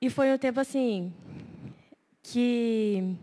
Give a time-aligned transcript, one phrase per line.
[0.00, 1.12] e foi um tempo assim
[2.22, 3.16] que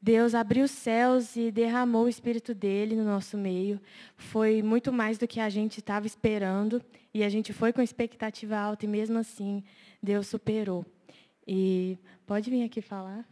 [0.00, 3.80] Deus abriu os céus e derramou o Espírito dele no nosso meio.
[4.16, 6.84] Foi muito mais do que a gente estava esperando.
[7.12, 9.64] E a gente foi com expectativa alta e mesmo assim
[10.02, 10.84] Deus superou.
[11.46, 13.26] E pode vir aqui falar.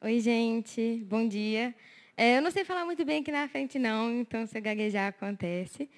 [0.00, 1.04] Oi, gente.
[1.06, 1.74] Bom dia.
[2.16, 5.90] É, eu não sei falar muito bem aqui na frente, não, então se gaguejar acontece.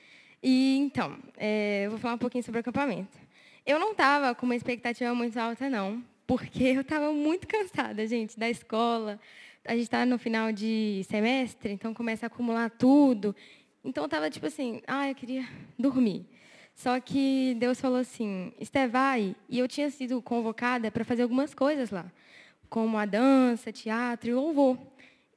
[0.43, 3.17] E então, é, eu vou falar um pouquinho sobre o acampamento.
[3.65, 8.39] Eu não estava com uma expectativa muito alta, não, porque eu estava muito cansada, gente,
[8.39, 9.21] da escola.
[9.64, 13.36] A gente está no final de semestre, então começa a acumular tudo.
[13.85, 15.47] Então, eu estava tipo assim, ah, eu queria
[15.79, 16.27] dormir.
[16.75, 19.36] Só que Deus falou assim, Esté, vai.
[19.49, 22.11] E eu tinha sido convocada para fazer algumas coisas lá,
[22.69, 24.77] como a dança, teatro e louvor.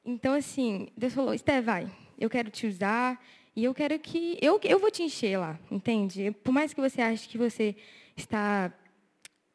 [0.04, 1.88] Então, assim, Deus falou, Esté, vai.
[2.18, 3.22] Eu quero te usar
[3.56, 4.38] e eu quero que...
[4.40, 6.30] Eu, eu vou te encher lá, entende?
[6.44, 7.74] Por mais que você ache que você
[8.14, 8.70] está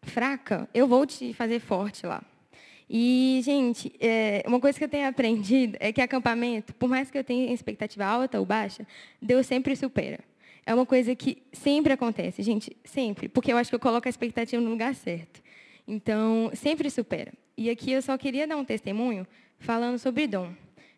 [0.01, 2.23] fraca, eu vou te fazer forte lá.
[2.89, 7.17] E, gente, é, uma coisa que eu tenho aprendido é que acampamento, por mais que
[7.17, 8.85] eu tenha expectativa alta ou baixa,
[9.21, 10.19] Deus sempre supera.
[10.65, 13.29] É uma coisa que sempre acontece, gente, sempre.
[13.29, 15.41] Porque eu acho que eu coloco a expectativa no lugar certo.
[15.87, 17.31] Então, sempre supera.
[17.55, 19.27] E aqui eu só queria dar um testemunho
[19.59, 20.51] falando sobre dom.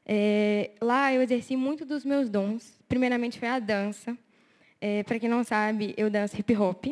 [0.06, 2.78] É, lá eu exerci muito dos meus dons.
[2.88, 4.18] Primeiramente foi a dança.
[4.80, 6.88] É, Para quem não sabe, eu danço hip hop.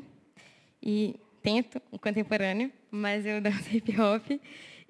[0.81, 4.39] E tento o contemporâneo, mas eu danço hip hop.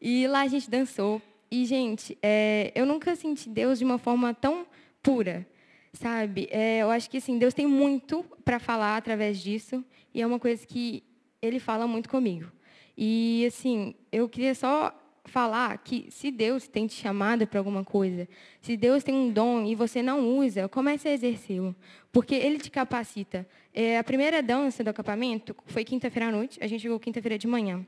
[0.01, 1.21] E lá a gente dançou.
[1.49, 4.65] E, gente, é, eu nunca senti Deus de uma forma tão
[5.03, 5.45] pura,
[5.91, 6.47] sabe?
[6.49, 9.83] É, eu acho que, assim, Deus tem muito para falar através disso.
[10.13, 11.03] E é uma coisa que
[11.41, 12.49] Ele fala muito comigo.
[12.97, 18.27] E, assim, eu queria só falar que se Deus tem te chamado para alguma coisa,
[18.61, 21.75] se Deus tem um dom e você não usa, comece a exercê-lo,
[22.11, 23.47] porque Ele te capacita.
[23.73, 27.47] É, a primeira dança do acampamento foi quinta-feira à noite, a gente chegou quinta-feira de
[27.47, 27.85] manhã.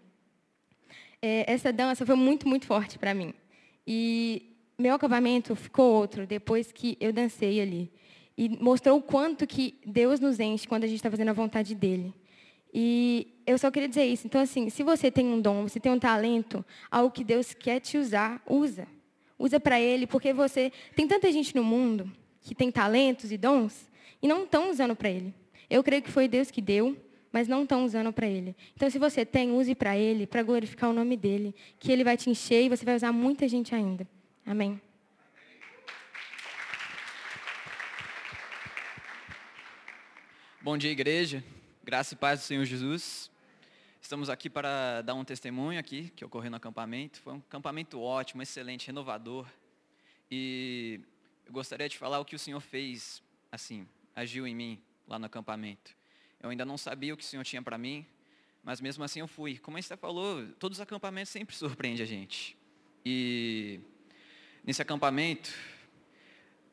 [1.21, 3.33] É, essa dança foi muito, muito forte para mim.
[3.85, 7.91] E meu acampamento ficou outro depois que eu dancei ali.
[8.37, 11.75] E mostrou o quanto que Deus nos enche quando a gente está fazendo a vontade
[11.75, 12.13] dEle.
[12.73, 14.25] E eu só queria dizer isso.
[14.25, 17.79] Então, assim, se você tem um dom, você tem um talento, algo que Deus quer
[17.79, 18.87] te usar, usa.
[19.37, 20.71] Usa para Ele, porque você.
[20.95, 22.11] Tem tanta gente no mundo
[22.41, 23.89] que tem talentos e dons
[24.21, 25.33] e não estão usando para Ele.
[25.69, 26.97] Eu creio que foi Deus que deu,
[27.31, 28.55] mas não estão usando para Ele.
[28.75, 32.17] Então, se você tem, use para Ele, para glorificar o nome dEle, que Ele vai
[32.17, 34.07] te encher e você vai usar muita gente ainda.
[34.45, 34.81] Amém.
[40.61, 41.43] Bom dia, igreja.
[41.85, 43.29] Graça e paz do Senhor Jesus.
[44.01, 47.19] Estamos aqui para dar um testemunho aqui que ocorreu no acampamento.
[47.19, 49.45] Foi um acampamento ótimo, excelente, renovador.
[50.31, 51.01] E
[51.45, 53.85] eu gostaria de falar o que o Senhor fez, assim,
[54.15, 55.93] agiu em mim lá no acampamento.
[56.41, 58.05] Eu ainda não sabia o que o Senhor tinha para mim,
[58.63, 59.57] mas mesmo assim eu fui.
[59.57, 62.57] Como gente falou, todos os acampamentos sempre surpreendem a gente.
[63.05, 63.81] E
[64.63, 65.53] nesse acampamento,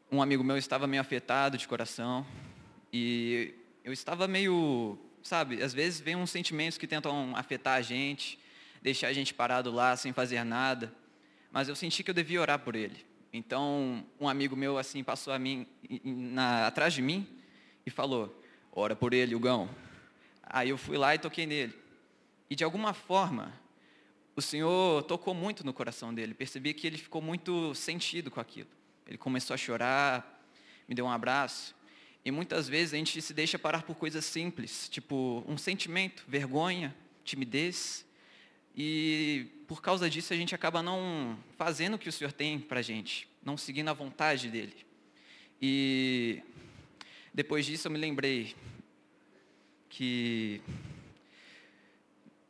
[0.09, 2.25] um amigo meu estava meio afetado de coração
[2.93, 8.39] e eu estava meio, sabe, às vezes vem uns sentimentos que tentam afetar a gente,
[8.83, 10.93] deixar a gente parado lá sem fazer nada,
[11.51, 13.05] mas eu senti que eu devia orar por ele.
[13.33, 15.67] Então, um amigo meu assim passou a mim
[16.05, 17.27] na, atrás de mim
[17.87, 18.43] e falou:
[18.73, 19.71] "Ora por ele, Hugão".
[20.43, 21.75] Aí eu fui lá e toquei nele.
[22.49, 23.53] E de alguma forma,
[24.35, 26.35] o Senhor tocou muito no coração dele.
[26.35, 28.69] Percebi que ele ficou muito sentido com aquilo.
[29.07, 30.43] Ele começou a chorar,
[30.89, 31.75] me deu um abraço.
[32.25, 36.95] E muitas vezes a gente se deixa parar por coisas simples, tipo um sentimento, vergonha,
[37.25, 38.05] timidez.
[38.77, 42.81] E por causa disso a gente acaba não fazendo o que o Senhor tem para
[42.81, 44.87] a gente, não seguindo a vontade dEle.
[45.61, 46.43] E
[47.33, 48.55] depois disso eu me lembrei
[49.89, 50.61] que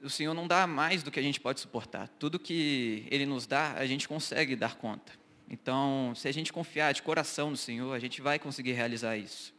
[0.03, 2.09] o Senhor não dá mais do que a gente pode suportar.
[2.19, 5.13] Tudo que Ele nos dá, a gente consegue dar conta.
[5.49, 9.53] Então, se a gente confiar de coração no Senhor, a gente vai conseguir realizar isso.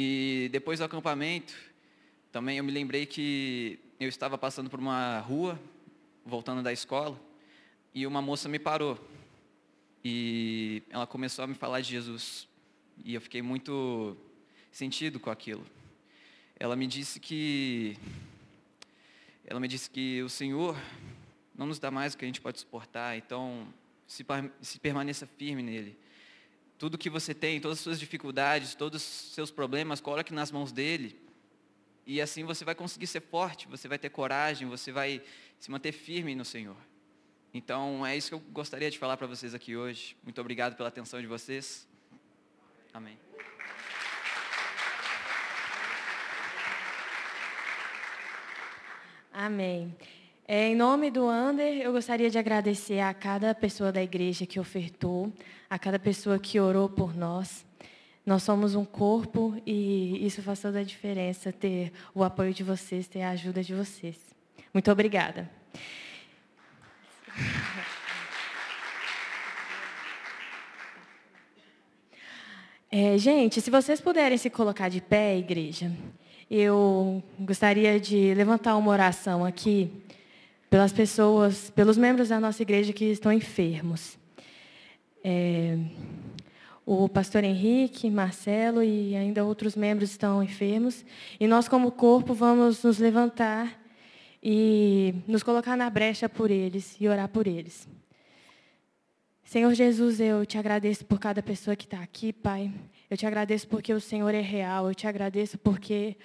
[0.00, 1.52] E depois do acampamento,
[2.30, 5.60] também eu me lembrei que eu estava passando por uma rua,
[6.24, 7.20] voltando da escola,
[7.92, 8.96] e uma moça me parou.
[10.04, 12.46] E ela começou a me falar de Jesus.
[13.04, 14.16] E eu fiquei muito
[14.70, 15.66] sentido com aquilo.
[16.60, 17.98] Ela me disse que
[19.44, 20.80] ela me disse que o Senhor
[21.56, 23.66] não nos dá mais do que a gente pode suportar, então
[24.06, 24.24] se,
[24.62, 25.98] se permaneça firme nele
[26.78, 30.70] tudo que você tem, todas as suas dificuldades, todos os seus problemas, coloque nas mãos
[30.70, 31.20] dele.
[32.06, 35.20] E assim você vai conseguir ser forte, você vai ter coragem, você vai
[35.58, 36.76] se manter firme no Senhor.
[37.52, 40.16] Então é isso que eu gostaria de falar para vocês aqui hoje.
[40.22, 41.86] Muito obrigado pela atenção de vocês.
[42.94, 43.18] Amém.
[49.32, 49.96] Amém.
[50.50, 54.58] É, em nome do Ander, eu gostaria de agradecer a cada pessoa da igreja que
[54.58, 55.30] ofertou,
[55.68, 57.66] a cada pessoa que orou por nós.
[58.24, 63.06] Nós somos um corpo e isso faz toda a diferença, ter o apoio de vocês,
[63.06, 64.16] ter a ajuda de vocês.
[64.72, 65.50] Muito obrigada.
[72.90, 75.92] É, gente, se vocês puderem se colocar de pé, igreja,
[76.50, 80.08] eu gostaria de levantar uma oração aqui
[80.70, 84.18] pelas pessoas, pelos membros da nossa igreja que estão enfermos.
[85.24, 85.78] É,
[86.84, 91.04] o pastor Henrique, Marcelo e ainda outros membros estão enfermos.
[91.38, 93.78] E nós, como corpo, vamos nos levantar
[94.42, 97.88] e nos colocar na brecha por eles e orar por eles.
[99.44, 102.72] Senhor Jesus, eu te agradeço por cada pessoa que está aqui, Pai.
[103.10, 104.88] Eu te agradeço porque o Senhor é real.
[104.88, 106.16] Eu te agradeço porque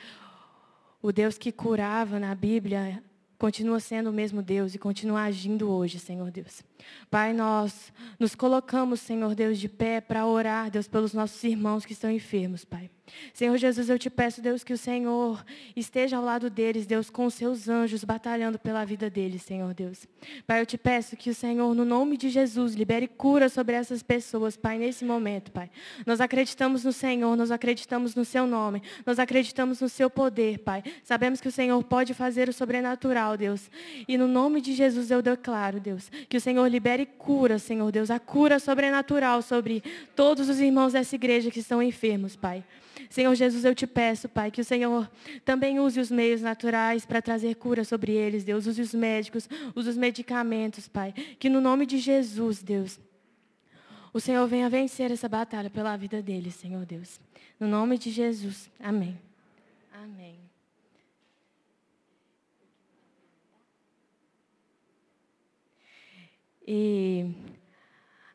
[1.01, 3.01] o Deus que curava na Bíblia
[3.37, 6.63] continua sendo o mesmo Deus e continua agindo hoje, Senhor Deus.
[7.09, 11.93] Pai, nós nos colocamos, Senhor Deus, de pé para orar, Deus, pelos nossos irmãos que
[11.93, 12.89] estão enfermos, Pai.
[13.33, 15.43] Senhor Jesus, eu te peço, Deus, que o Senhor
[15.75, 20.07] esteja ao lado deles, Deus, com os seus anjos, batalhando pela vida deles, Senhor Deus.
[20.47, 24.01] Pai, eu te peço que o Senhor, no nome de Jesus, libere cura sobre essas
[24.01, 25.69] pessoas, Pai, nesse momento, Pai.
[26.05, 30.83] Nós acreditamos no Senhor, nós acreditamos no seu nome, nós acreditamos no seu poder, Pai.
[31.03, 33.69] Sabemos que o Senhor pode fazer o sobrenatural, Deus.
[34.07, 38.09] E no nome de Jesus eu declaro, Deus, que o Senhor libere cura, Senhor Deus,
[38.09, 39.83] a cura sobrenatural sobre
[40.15, 42.63] todos os irmãos dessa igreja que estão enfermos, Pai.
[43.13, 45.07] Senhor Jesus, eu te peço, Pai, que o Senhor
[45.45, 48.65] também use os meios naturais para trazer cura sobre eles, Deus.
[48.65, 51.13] Use os médicos, use os medicamentos, Pai.
[51.37, 52.99] Que no nome de Jesus, Deus,
[54.11, 57.21] o Senhor venha vencer essa batalha pela vida deles, Senhor Deus.
[57.59, 58.67] No nome de Jesus.
[58.79, 59.15] Amém.
[59.93, 60.39] Amém.
[66.67, 67.31] E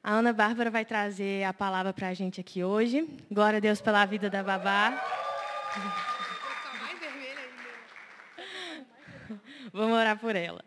[0.08, 3.06] a Ana Bárbara vai trazer a palavra para a gente aqui hoje.
[3.30, 4.98] Glória a Deus pela vida da Babá.
[9.70, 10.64] Vamos orar por ela.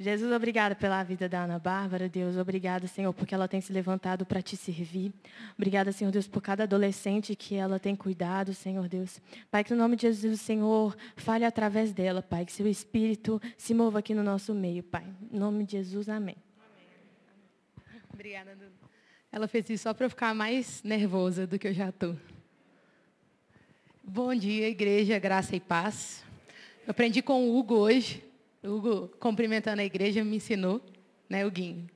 [0.00, 2.38] Jesus, obrigada pela vida da Ana Bárbara, Deus.
[2.38, 5.12] Obrigada, Senhor, porque ela tem se levantado para te servir.
[5.54, 9.20] Obrigada, Senhor Deus, por cada adolescente que ela tem cuidado, Senhor Deus.
[9.50, 12.46] Pai, que no nome de Jesus, Senhor, fale através dela, Pai.
[12.46, 15.04] Que seu Espírito se mova aqui no nosso meio, Pai.
[15.30, 16.45] Em nome de Jesus, amém.
[18.16, 18.72] Obrigada, Dudu.
[19.30, 22.16] Ela fez isso só para eu ficar mais nervosa do que eu já estou.
[24.02, 26.24] Bom dia, igreja, graça e paz.
[26.86, 28.24] Eu aprendi com o Hugo hoje.
[28.62, 30.82] O Hugo, cumprimentando a igreja, me ensinou,
[31.28, 31.90] né, Huguinho?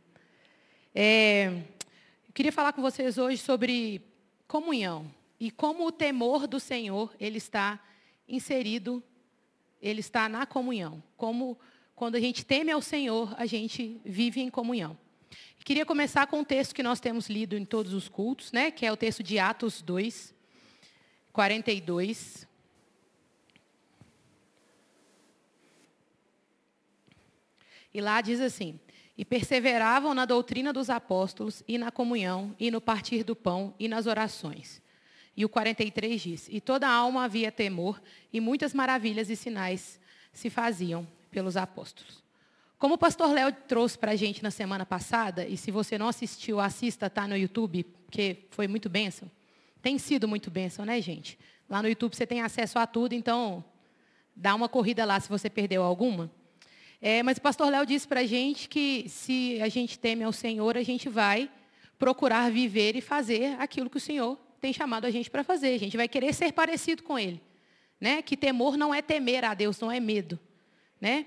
[0.95, 1.47] É,
[2.29, 4.03] eu queria falar com vocês hoje sobre
[4.47, 7.83] comunhão e como o temor do Senhor ele está
[8.29, 9.03] inserido,
[9.81, 11.03] ele está na comunhão.
[11.17, 11.59] Como
[11.97, 14.99] quando a gente teme ao Senhor, a gente vive em comunhão.
[15.65, 18.85] Queria começar com um texto que nós temos lido em todos os cultos, né, que
[18.85, 20.35] é o texto de Atos 2,
[21.33, 22.49] 42.
[27.95, 28.81] E lá diz assim:
[29.17, 33.87] E perseveravam na doutrina dos apóstolos, e na comunhão, e no partir do pão, e
[33.87, 34.83] nas orações.
[35.37, 40.01] E o 43 diz: E toda alma havia temor, e muitas maravilhas e sinais
[40.33, 42.20] se faziam pelos apóstolos.
[42.81, 46.09] Como o pastor Léo trouxe para a gente na semana passada, e se você não
[46.09, 49.31] assistiu, assista, está no YouTube, porque foi muito bênção.
[49.83, 51.39] Tem sido muito bênção, né, gente?
[51.69, 53.63] Lá no YouTube você tem acesso a tudo, então
[54.35, 56.31] dá uma corrida lá se você perdeu alguma.
[57.03, 60.33] É, mas o pastor Léo disse para a gente que se a gente teme ao
[60.33, 61.51] Senhor, a gente vai
[61.99, 65.75] procurar viver e fazer aquilo que o Senhor tem chamado a gente para fazer.
[65.75, 67.43] A gente vai querer ser parecido com Ele.
[68.01, 68.23] Né?
[68.23, 70.41] Que temor não é temer a Deus, não é medo.
[70.99, 71.27] Né?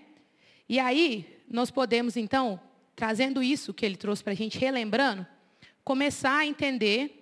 [0.67, 2.59] E aí, nós podemos, então,
[2.95, 5.25] trazendo isso que ele trouxe para a gente, relembrando,
[5.83, 7.19] começar a entender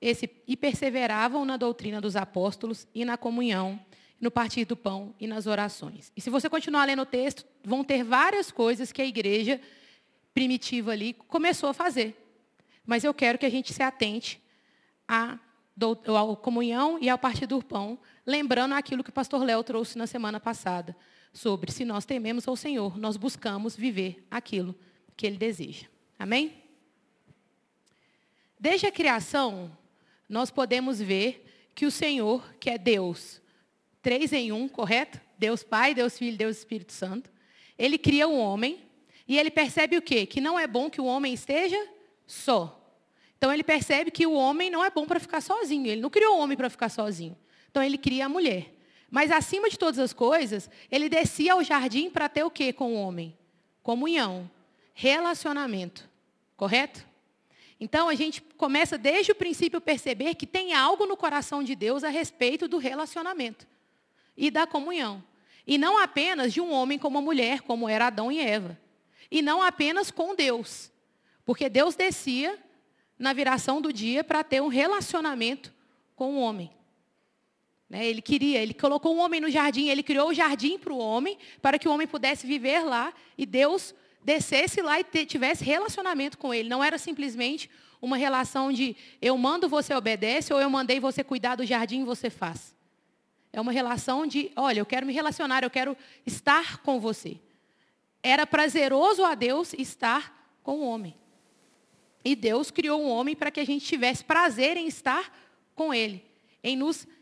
[0.00, 3.80] esse e perseveravam na doutrina dos apóstolos e na comunhão,
[4.20, 6.12] no partir do pão e nas orações.
[6.16, 9.60] E se você continuar lendo o texto, vão ter várias coisas que a igreja
[10.32, 12.16] primitiva ali começou a fazer.
[12.86, 14.42] Mas eu quero que a gente se atente
[15.08, 15.38] à,
[15.78, 20.06] à comunhão e ao partir do pão, lembrando aquilo que o pastor Léo trouxe na
[20.06, 20.94] semana passada
[21.34, 24.74] sobre se nós tememos ao Senhor, nós buscamos viver aquilo
[25.16, 25.86] que Ele deseja.
[26.16, 26.54] Amém?
[28.58, 29.76] Desde a criação,
[30.28, 33.42] nós podemos ver que o Senhor, que é Deus,
[34.00, 35.20] três em um, correto?
[35.36, 37.30] Deus Pai, Deus Filho, Deus Espírito Santo.
[37.76, 38.80] Ele cria o homem
[39.26, 40.24] e ele percebe o quê?
[40.24, 41.76] Que não é bom que o homem esteja
[42.26, 42.80] só.
[43.36, 45.86] Então ele percebe que o homem não é bom para ficar sozinho.
[45.88, 47.36] Ele não criou o homem para ficar sozinho.
[47.70, 48.73] Então ele cria a mulher.
[49.14, 52.94] Mas acima de todas as coisas, ele descia ao jardim para ter o quê com
[52.94, 53.32] o homem?
[53.80, 54.50] Comunhão,
[54.92, 56.10] relacionamento.
[56.56, 57.06] Correto?
[57.78, 61.76] Então a gente começa desde o princípio a perceber que tem algo no coração de
[61.76, 63.68] Deus a respeito do relacionamento
[64.36, 65.22] e da comunhão.
[65.64, 68.76] E não apenas de um homem com uma mulher, como era Adão e Eva.
[69.30, 70.90] E não apenas com Deus.
[71.44, 72.58] Porque Deus descia
[73.16, 75.72] na viração do dia para ter um relacionamento
[76.16, 76.68] com o homem.
[77.94, 78.04] Né?
[78.04, 81.38] Ele queria, ele colocou o homem no jardim, ele criou o jardim para o homem,
[81.62, 86.52] para que o homem pudesse viver lá e Deus descesse lá e tivesse relacionamento com
[86.52, 86.68] ele.
[86.68, 87.70] Não era simplesmente
[88.02, 92.28] uma relação de eu mando, você obedece, ou eu mandei você cuidar do jardim, você
[92.28, 92.74] faz.
[93.52, 95.96] É uma relação de, olha, eu quero me relacionar, eu quero
[96.26, 97.36] estar com você.
[98.20, 101.14] Era prazeroso a Deus estar com o homem.
[102.24, 105.32] E Deus criou um homem para que a gente tivesse prazer em estar
[105.76, 106.24] com ele,
[106.60, 107.14] em nos relacionar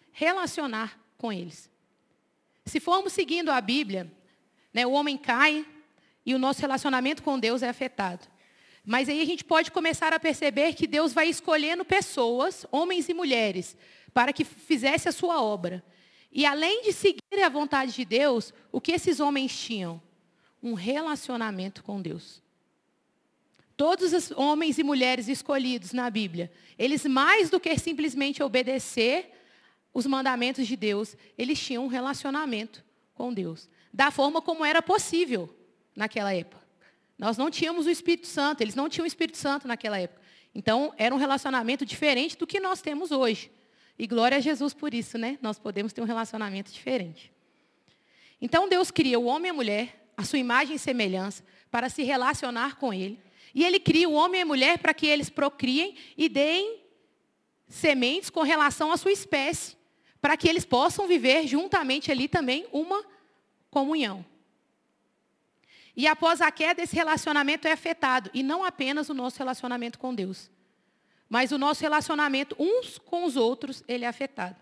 [1.16, 1.70] com eles.
[2.64, 4.10] Se formos seguindo a Bíblia,
[4.72, 5.66] né, o homem cai
[6.24, 8.26] e o nosso relacionamento com Deus é afetado.
[8.84, 13.14] Mas aí a gente pode começar a perceber que Deus vai escolhendo pessoas, homens e
[13.14, 13.76] mulheres,
[14.12, 15.84] para que fizesse a sua obra.
[16.30, 20.02] E além de seguir a vontade de Deus, o que esses homens tinham?
[20.62, 22.42] Um relacionamento com Deus.
[23.76, 29.30] Todos os homens e mulheres escolhidos na Bíblia, eles mais do que simplesmente obedecer
[29.94, 32.84] os mandamentos de Deus, eles tinham um relacionamento
[33.14, 35.54] com Deus, da forma como era possível
[35.94, 36.62] naquela época.
[37.18, 40.20] Nós não tínhamos o Espírito Santo, eles não tinham o Espírito Santo naquela época.
[40.54, 43.50] Então, era um relacionamento diferente do que nós temos hoje.
[43.98, 45.38] E glória a Jesus por isso, né?
[45.40, 47.30] Nós podemos ter um relacionamento diferente.
[48.40, 52.02] Então, Deus cria o homem e a mulher, a sua imagem e semelhança, para se
[52.02, 53.20] relacionar com Ele.
[53.54, 56.80] E Ele cria o homem e a mulher para que eles procriem e deem
[57.68, 59.76] sementes com relação à sua espécie
[60.22, 63.04] para que eles possam viver juntamente ali também uma
[63.68, 64.24] comunhão.
[65.96, 68.30] E após a queda, esse relacionamento é afetado.
[68.32, 70.48] E não apenas o nosso relacionamento com Deus.
[71.28, 74.56] Mas o nosso relacionamento uns com os outros, ele é afetado.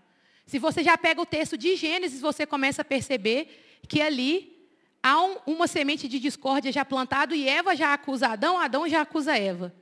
[0.46, 4.66] Se você já pega o texto de Gênesis, você começa a perceber que ali
[5.02, 9.02] há um, uma semente de discórdia já plantado e Eva já acusa Adão, Adão já
[9.02, 9.74] acusa Eva.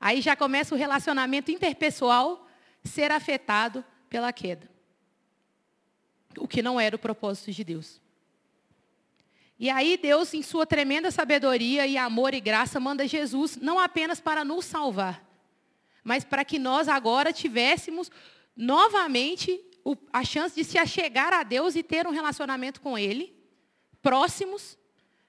[0.00, 2.46] Aí já começa o relacionamento interpessoal
[2.84, 4.75] ser afetado pela queda
[6.38, 8.00] o que não era o propósito de Deus.
[9.58, 14.20] E aí Deus, em sua tremenda sabedoria e amor e graça, manda Jesus não apenas
[14.20, 15.24] para nos salvar,
[16.04, 18.10] mas para que nós agora tivéssemos
[18.54, 19.60] novamente
[20.12, 23.34] a chance de se achegar a Deus e ter um relacionamento com Ele,
[24.02, 24.76] próximos.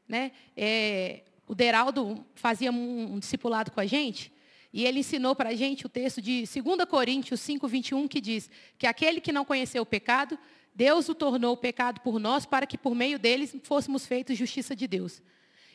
[0.08, 0.32] Né?
[0.56, 4.32] É, o Deraldo fazia um, um discipulado com a gente,
[4.74, 8.50] e ele ensinou para a gente o texto de 2 Coríntios 5, 21, que diz
[8.78, 10.38] que aquele que não conheceu o pecado,
[10.78, 14.86] Deus o tornou pecado por nós para que por meio deles fôssemos feitos justiça de
[14.86, 15.24] Deus.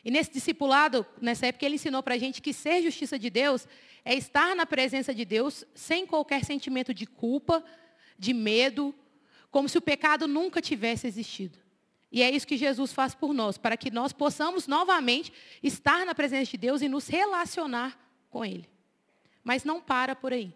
[0.01, 3.67] E nesse discipulado, nessa época, ele ensinou para a gente que ser justiça de Deus
[4.05, 7.61] é estar na presença de Deus sem qualquer sentimento de culpa,
[8.17, 8.95] de medo,
[9.51, 11.59] como se o pecado nunca tivesse existido.
[12.09, 16.15] E é isso que Jesus faz por nós, para que nós possamos novamente estar na
[16.15, 18.69] presença de Deus e nos relacionar com Ele.
[19.43, 20.53] Mas não para por aí.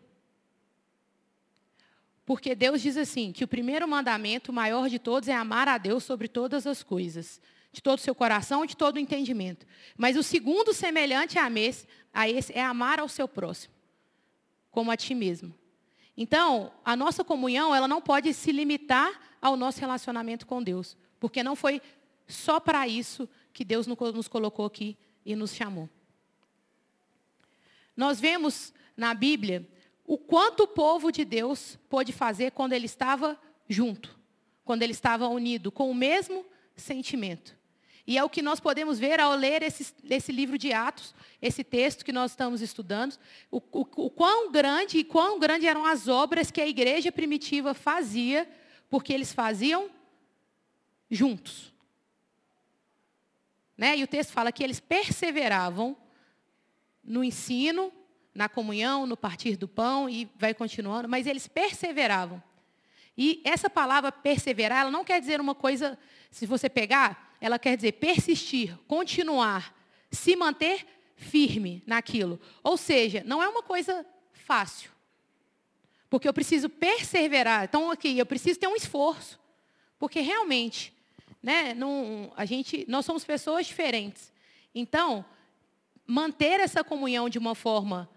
[2.27, 5.77] Porque Deus diz assim, que o primeiro mandamento, o maior de todos, é amar a
[5.77, 7.39] Deus sobre todas as coisas.
[7.72, 9.65] De todo o seu coração e de todo o entendimento.
[9.96, 13.74] Mas o segundo semelhante a esse, a esse é amar ao seu próximo.
[14.69, 15.55] Como a ti mesmo.
[16.17, 20.98] Então, a nossa comunhão, ela não pode se limitar ao nosso relacionamento com Deus.
[21.22, 21.81] Porque não foi
[22.27, 25.89] só para isso que Deus nos colocou aqui e nos chamou.
[27.96, 29.65] Nós vemos na Bíblia
[30.07, 33.37] o quanto o povo de Deus pôde fazer quando ele estava
[33.67, 34.17] junto,
[34.63, 36.45] quando ele estava unido, com o mesmo
[36.77, 37.57] sentimento.
[38.07, 41.61] E é o que nós podemos ver ao ler esse, esse livro de Atos, esse
[41.61, 43.17] texto que nós estamos estudando,
[43.51, 47.73] o, o, o quão grande e quão grande eram as obras que a igreja primitiva
[47.73, 48.49] fazia,
[48.89, 49.89] porque eles faziam
[51.11, 51.73] juntos.
[53.77, 53.97] Né?
[53.97, 55.97] E o texto fala que eles perseveravam
[57.03, 57.91] no ensino,
[58.38, 62.41] na comunhão, no partir do pão e vai continuando, mas eles perseveravam.
[63.17, 65.98] E essa palavra perseverar, ela não quer dizer uma coisa,
[66.29, 69.75] se você pegar, ela quer dizer persistir, continuar,
[70.12, 72.39] se manter firme naquilo.
[72.63, 74.91] Ou seja, não é uma coisa fácil.
[76.08, 77.63] Porque eu preciso perseverar.
[77.63, 79.39] Então, aqui, eu preciso ter um esforço.
[79.98, 80.94] Porque realmente,
[81.41, 84.32] né, não, a gente, nós somos pessoas diferentes.
[84.75, 85.25] Então,
[86.06, 88.08] manter essa comunhão de uma forma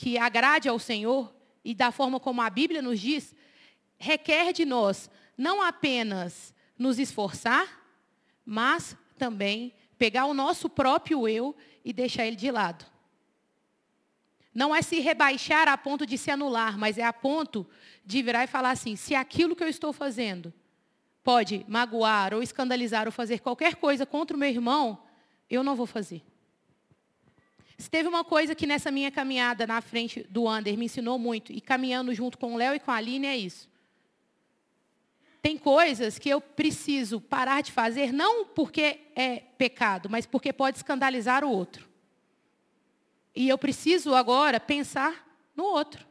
[0.00, 1.30] que agrade ao Senhor
[1.62, 3.34] e da forma como a Bíblia nos diz,
[3.98, 7.84] requer de nós não apenas nos esforçar,
[8.42, 11.54] mas também pegar o nosso próprio eu
[11.84, 12.86] e deixar ele de lado.
[14.54, 17.66] Não é se rebaixar a ponto de se anular, mas é a ponto
[18.02, 20.50] de virar e falar assim: se aquilo que eu estou fazendo
[21.22, 25.02] pode magoar ou escandalizar ou fazer qualquer coisa contra o meu irmão,
[25.50, 26.22] eu não vou fazer.
[27.80, 31.50] Se teve uma coisa que nessa minha caminhada na frente do Ander me ensinou muito,
[31.50, 33.70] e caminhando junto com o Léo e com a Aline, é isso.
[35.40, 40.76] Tem coisas que eu preciso parar de fazer, não porque é pecado, mas porque pode
[40.76, 41.88] escandalizar o outro.
[43.34, 46.06] E eu preciso agora pensar no outro.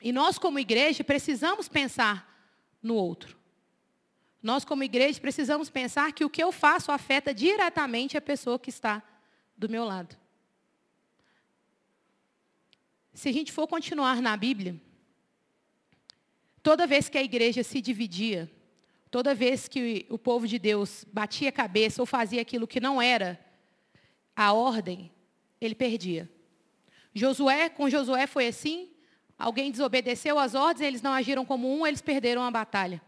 [0.00, 2.26] E nós, como igreja, precisamos pensar
[2.82, 3.36] no outro.
[4.42, 8.70] Nós, como igreja, precisamos pensar que o que eu faço afeta diretamente a pessoa que
[8.70, 9.02] está
[9.56, 10.16] do meu lado.
[13.14, 14.78] Se a gente for continuar na Bíblia,
[16.62, 18.50] toda vez que a igreja se dividia,
[19.10, 23.00] toda vez que o povo de Deus batia a cabeça ou fazia aquilo que não
[23.00, 23.40] era
[24.34, 25.10] a ordem,
[25.58, 26.30] ele perdia.
[27.14, 28.90] Josué, com Josué foi assim,
[29.38, 33.00] alguém desobedeceu as ordens, eles não agiram como um, eles perderam a batalha.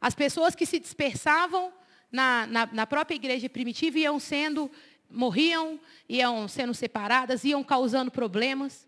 [0.00, 1.72] As pessoas que se dispersavam
[2.12, 4.70] na, na, na própria igreja primitiva iam sendo,
[5.10, 8.86] morriam, iam sendo separadas, iam causando problemas.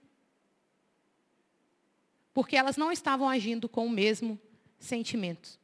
[2.35, 4.39] Porque elas não estavam agindo com o mesmo
[4.79, 5.59] sentimento.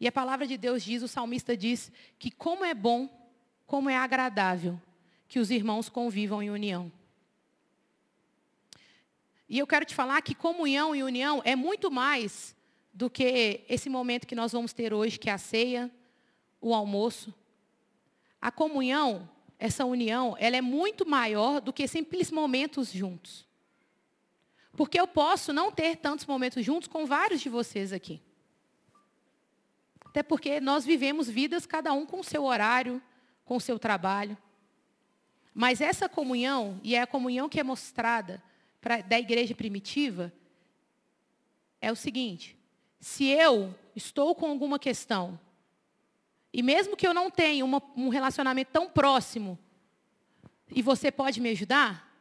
[0.00, 3.08] E a palavra de Deus diz, o salmista diz, que como é bom,
[3.66, 4.80] como é agradável
[5.28, 6.90] que os irmãos convivam em união.
[9.48, 12.56] E eu quero te falar que comunhão e união é muito mais
[12.92, 15.90] do que esse momento que nós vamos ter hoje, que é a ceia,
[16.60, 17.34] o almoço.
[18.40, 23.46] A comunhão, essa união, ela é muito maior do que simples momentos juntos.
[24.76, 28.22] Porque eu posso não ter tantos momentos juntos com vários de vocês aqui.
[30.04, 33.02] Até porque nós vivemos vidas, cada um com o seu horário,
[33.44, 34.38] com o seu trabalho.
[35.52, 38.42] Mas essa comunhão, e é a comunhão que é mostrada
[38.80, 40.32] pra, da igreja primitiva,
[41.80, 42.56] é o seguinte:
[43.00, 45.38] se eu estou com alguma questão,
[46.52, 49.58] e mesmo que eu não tenha uma, um relacionamento tão próximo,
[50.70, 52.12] e você pode me ajudar,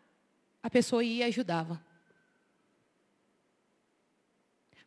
[0.61, 1.83] a pessoa ia e ajudava.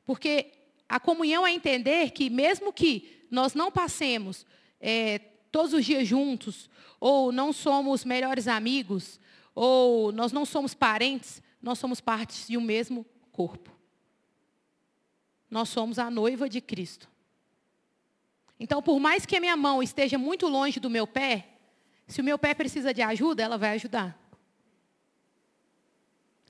[0.04, 0.52] Porque
[0.88, 4.46] a comunhão é entender que, mesmo que nós não passemos
[4.80, 5.18] é,
[5.52, 9.20] todos os dias juntos, ou não somos melhores amigos,
[9.54, 13.80] ou nós não somos parentes, nós somos partes de um mesmo corpo
[15.50, 17.08] nós somos a noiva de Cristo.
[18.60, 21.48] Então, por mais que a minha mão esteja muito longe do meu pé,
[22.06, 24.20] se o meu pé precisa de ajuda, ela vai ajudar.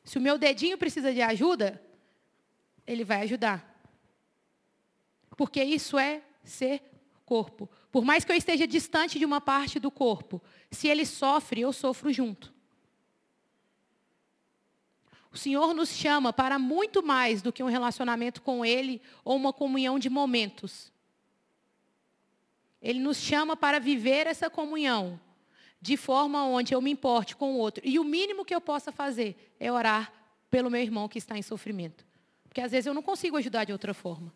[0.02, 1.80] Se o meu dedinho precisa de ajuda,
[2.84, 3.64] ele vai ajudar.
[5.36, 6.82] Porque isso é ser
[7.24, 7.70] corpo.
[7.92, 11.72] Por mais que eu esteja distante de uma parte do corpo, se ele sofre, eu
[11.72, 12.52] sofro junto.
[15.32, 19.52] O Senhor nos chama para muito mais do que um relacionamento com Ele ou uma
[19.52, 20.92] comunhão de momentos.
[22.80, 25.20] Ele nos chama para viver essa comunhão
[25.80, 27.82] de forma onde eu me importe com o outro.
[27.86, 30.12] E o mínimo que eu possa fazer é orar
[30.50, 32.04] pelo meu irmão que está em sofrimento.
[32.48, 34.34] Porque às vezes eu não consigo ajudar de outra forma.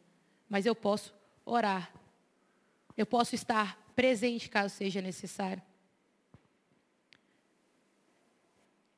[0.49, 1.93] Mas eu posso orar.
[2.97, 5.63] Eu posso estar presente caso seja necessário.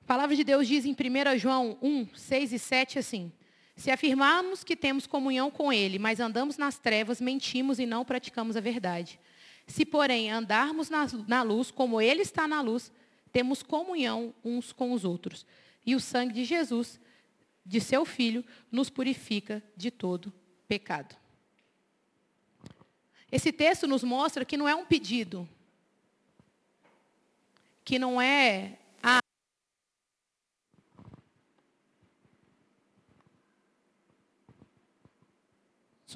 [0.02, 3.32] A palavra de Deus diz em 1 João 1, 6 e 7 assim:
[3.74, 8.56] Se afirmarmos que temos comunhão com Ele, mas andamos nas trevas, mentimos e não praticamos
[8.56, 9.18] a verdade.
[9.66, 12.92] Se, porém, andarmos na, luz, como Ele está na luz,
[13.32, 15.44] temos comunhão uns com os outros.
[15.84, 17.00] E o sangue de Jesus,
[17.64, 20.32] de seu Filho, nos purifica de todo
[20.68, 21.16] pecado.
[23.30, 25.48] Esse texto nos mostra que não é um pedido,
[27.84, 28.78] que não é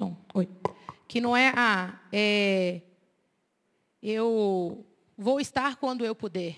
[0.01, 0.17] Som.
[0.33, 0.49] Oi.
[1.07, 2.81] Que não é, ah, é,
[4.01, 4.85] eu
[5.17, 6.57] vou estar quando eu puder.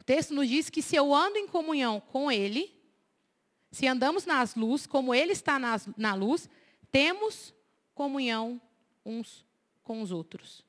[0.00, 2.74] O texto nos diz que se eu ando em comunhão com Ele,
[3.70, 6.48] se andamos nas luz, como Ele está nas, na luz,
[6.90, 7.54] temos
[7.94, 8.60] comunhão
[9.04, 9.44] uns
[9.82, 10.64] com os outros.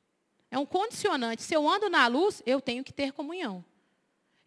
[0.51, 1.41] É um condicionante.
[1.41, 3.63] Se eu ando na luz, eu tenho que ter comunhão.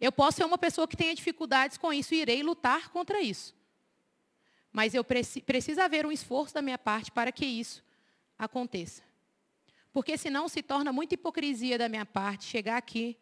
[0.01, 3.55] Eu posso ser uma pessoa que tenha dificuldades com isso e irei lutar contra isso.
[4.73, 7.85] Mas eu preci precisa haver um esforço da minha parte para que isso
[8.39, 9.03] aconteça.
[9.93, 13.17] Porque senão se torna muita hipocrisia da minha parte chegar aqui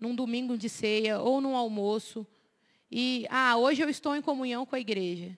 [0.00, 2.26] num domingo de ceia ou num almoço
[2.90, 5.36] e, ah, hoje eu estou em comunhão com a igreja.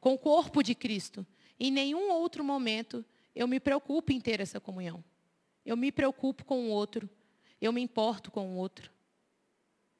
[0.00, 1.24] com o corpo de Cristo.
[1.60, 3.04] Em nenhum outro momento
[3.36, 5.02] eu me preocupo em ter essa comunhão.
[5.64, 7.08] Eu me preocupo com o outro.
[7.60, 8.90] Eu me importo com o outro.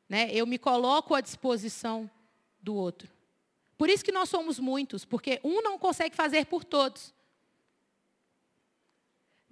[0.09, 0.29] Né?
[0.33, 2.11] Eu me coloco à disposição
[2.61, 3.13] do outro.
[3.79, 7.15] Por isso que nós somos muitos, porque um não consegue fazer por todos.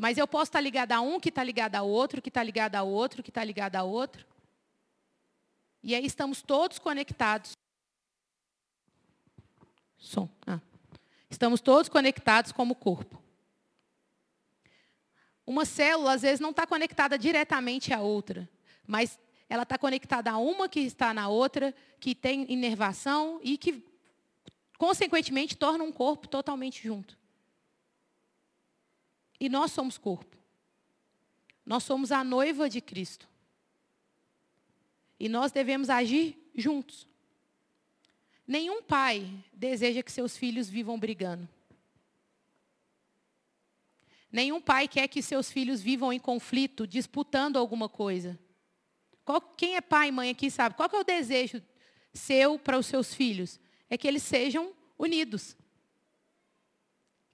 [0.00, 2.74] Mas eu posso estar ligado a um, que está ligado a outro, que está ligado
[2.74, 4.26] a outro, que está ligado a outro.
[5.82, 7.52] E aí estamos todos conectados.
[9.98, 10.26] Som.
[10.46, 10.58] Ah.
[11.28, 13.22] Estamos todos conectados como corpo.
[15.46, 18.48] Uma célula, às vezes, não está conectada diretamente à outra,
[18.86, 19.18] mas
[19.50, 23.84] ela está conectada a uma que está na outra, que tem inervação e que,
[24.78, 27.19] consequentemente, torna um corpo totalmente junto.
[29.40, 30.36] E nós somos corpo.
[31.64, 33.26] Nós somos a noiva de Cristo.
[35.18, 37.08] E nós devemos agir juntos.
[38.46, 41.48] Nenhum pai deseja que seus filhos vivam brigando.
[44.30, 48.38] Nenhum pai quer que seus filhos vivam em conflito, disputando alguma coisa.
[49.24, 50.74] Qual, quem é pai e mãe aqui sabe?
[50.74, 51.62] Qual é o desejo
[52.12, 53.58] seu para os seus filhos?
[53.88, 55.56] É que eles sejam unidos.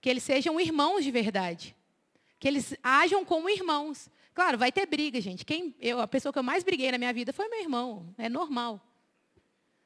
[0.01, 1.77] Que eles sejam irmãos de verdade.
[2.39, 4.11] Que eles ajam como irmãos.
[4.35, 5.45] Claro, vai ter briga, gente.
[5.45, 8.15] Quem, eu, a pessoa que eu mais briguei na minha vida foi meu irmão.
[8.19, 8.81] É normal.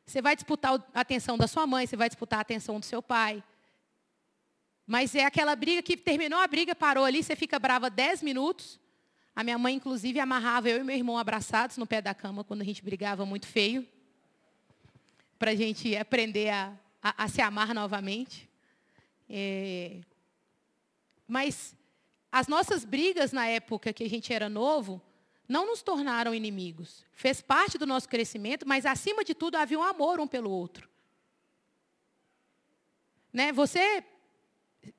[0.04, 3.00] Você vai disputar a atenção da sua mãe, você vai disputar a atenção do seu
[3.00, 3.44] pai.
[4.84, 8.80] Mas é aquela briga que terminou a briga, parou ali, você fica brava 10 minutos.
[9.36, 12.62] A minha mãe, inclusive, amarrava eu e meu irmão abraçados no pé da cama quando
[12.62, 13.86] a gente brigava muito feio.
[15.38, 18.50] Para a gente aprender a, a, a, se amar novamente.
[19.28, 20.00] É...
[21.28, 21.76] Mas
[22.30, 25.02] as nossas brigas na época que a gente era novo,
[25.48, 27.04] não nos tornaram inimigos.
[27.12, 30.88] Fez parte do nosso crescimento, mas acima de tudo havia um amor um pelo outro.
[33.32, 33.52] Né?
[33.52, 34.04] Você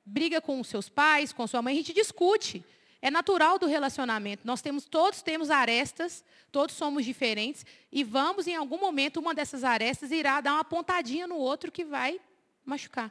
[0.04, 2.64] briga com seus pais, com sua mãe, a gente discute.
[3.00, 4.46] É natural do relacionamento.
[4.46, 9.64] Nós temos todos temos arestas, todos somos diferentes e vamos em algum momento uma dessas
[9.64, 12.20] arestas irá dar uma pontadinha no outro que vai
[12.64, 13.10] machucar.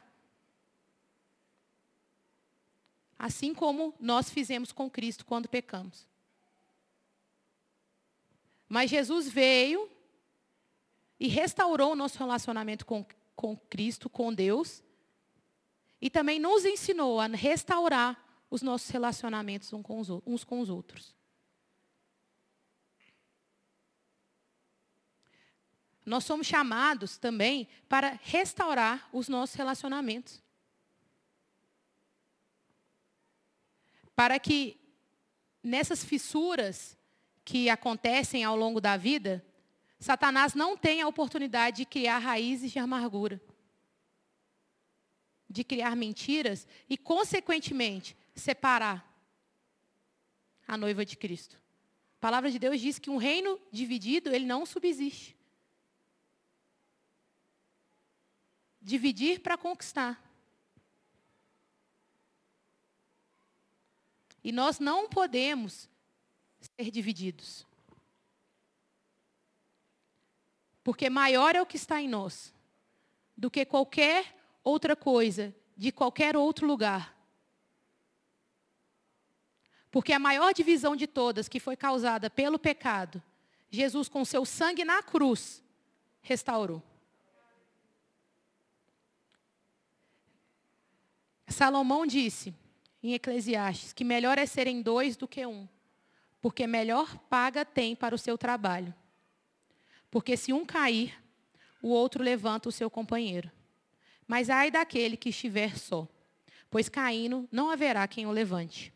[3.22, 6.08] Assim como nós fizemos com Cristo quando pecamos.
[8.68, 9.88] Mas Jesus veio
[11.20, 13.06] e restaurou o nosso relacionamento com,
[13.36, 14.82] com Cristo, com Deus.
[16.00, 21.14] E também nos ensinou a restaurar os nossos relacionamentos uns com os outros.
[26.04, 30.42] Nós somos chamados também para restaurar os nossos relacionamentos.
[34.14, 34.78] Para que
[35.62, 36.96] nessas fissuras
[37.44, 39.44] que acontecem ao longo da vida,
[39.98, 43.40] Satanás não tem a oportunidade de criar raízes de amargura,
[45.48, 49.08] de criar mentiras e, consequentemente, separar
[50.66, 51.56] a noiva de Cristo.
[52.16, 55.36] A palavra de Deus diz que um reino dividido, ele não subsiste.
[58.80, 60.31] Dividir para conquistar.
[64.42, 65.88] E nós não podemos
[66.60, 67.66] ser divididos.
[70.82, 72.52] Porque maior é o que está em nós
[73.36, 77.16] do que qualquer outra coisa, de qualquer outro lugar.
[79.90, 83.22] Porque a maior divisão de todas, que foi causada pelo pecado,
[83.70, 85.62] Jesus, com seu sangue na cruz,
[86.20, 86.82] restaurou.
[91.48, 92.54] Salomão disse,
[93.02, 95.66] em Eclesiastes, que melhor é serem dois do que um
[96.42, 98.92] porque melhor paga tem para o seu trabalho.
[100.10, 101.14] Porque se um cair,
[101.80, 103.50] o outro levanta o seu companheiro.
[104.26, 106.06] Mas ai daquele que estiver só,
[106.68, 108.92] pois caindo não haverá quem o levante.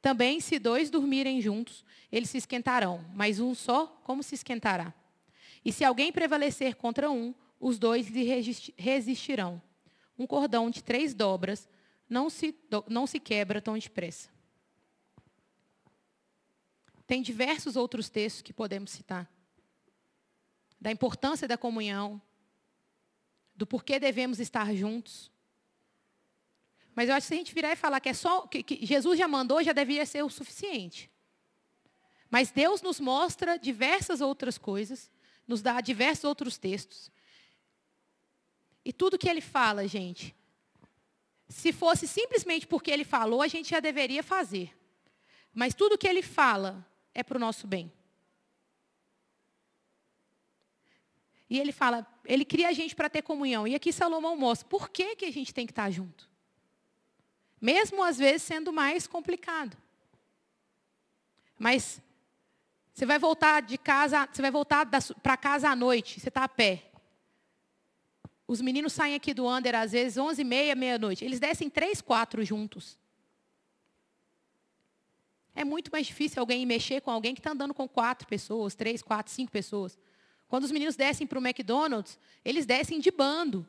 [0.00, 4.94] Também, se dois dormirem juntos, eles se esquentarão, mas um só, como se esquentará?
[5.62, 8.24] E se alguém prevalecer contra um, os dois lhe
[8.78, 9.60] resistirão.
[10.18, 11.68] Um cordão de três dobras
[12.10, 12.52] não se,
[12.88, 14.28] não se quebra tão depressa.
[17.06, 19.30] Tem diversos outros textos que podemos citar.
[20.80, 22.20] Da importância da comunhão,
[23.54, 25.30] do porquê devemos estar juntos.
[26.94, 28.84] Mas eu acho que se a gente virar e falar que é só que, que
[28.84, 31.10] Jesus já mandou, já deveria ser o suficiente.
[32.28, 35.10] Mas Deus nos mostra diversas outras coisas,
[35.46, 37.10] nos dá diversos outros textos.
[38.84, 40.34] E tudo que ele fala, gente,
[41.50, 44.72] se fosse simplesmente porque ele falou, a gente já deveria fazer.
[45.52, 47.92] Mas tudo que ele fala é para o nosso bem.
[51.48, 53.66] E ele fala, ele cria a gente para ter comunhão.
[53.66, 56.30] E aqui Salomão mostra por que, que a gente tem que estar junto.
[57.60, 59.76] Mesmo às vezes sendo mais complicado.
[61.58, 62.00] Mas
[62.94, 64.86] você vai voltar de casa, você vai voltar
[65.20, 66.89] para casa à noite, você está a pé.
[68.50, 71.24] Os meninos saem aqui do under às vezes 11 e meia, meia-noite.
[71.24, 72.98] Eles descem três, quatro juntos.
[75.54, 79.02] É muito mais difícil alguém mexer com alguém que está andando com quatro pessoas, três,
[79.02, 79.96] quatro, cinco pessoas.
[80.48, 83.64] Quando os meninos descem para o McDonald's, eles descem de bando.